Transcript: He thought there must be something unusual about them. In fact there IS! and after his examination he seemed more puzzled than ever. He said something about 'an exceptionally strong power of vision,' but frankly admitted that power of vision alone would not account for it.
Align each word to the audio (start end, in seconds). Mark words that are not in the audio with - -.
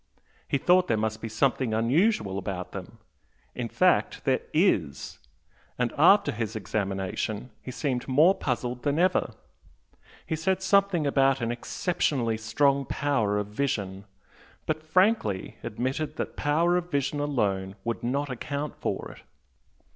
He 0.47 0.57
thought 0.57 0.87
there 0.87 0.97
must 0.97 1.21
be 1.21 1.29
something 1.29 1.75
unusual 1.75 2.39
about 2.39 2.71
them. 2.71 2.97
In 3.53 3.69
fact 3.69 4.23
there 4.25 4.39
IS! 4.51 5.19
and 5.77 5.93
after 5.95 6.31
his 6.31 6.55
examination 6.55 7.51
he 7.61 7.69
seemed 7.69 8.07
more 8.07 8.33
puzzled 8.33 8.81
than 8.81 8.97
ever. 8.97 9.35
He 10.25 10.35
said 10.35 10.63
something 10.63 11.05
about 11.05 11.39
'an 11.39 11.51
exceptionally 11.51 12.37
strong 12.39 12.83
power 12.85 13.37
of 13.37 13.45
vision,' 13.49 14.05
but 14.65 14.81
frankly 14.81 15.57
admitted 15.61 16.15
that 16.15 16.35
power 16.35 16.77
of 16.77 16.89
vision 16.89 17.19
alone 17.19 17.75
would 17.83 18.01
not 18.01 18.27
account 18.31 18.75
for 18.81 19.11
it. 19.11 19.21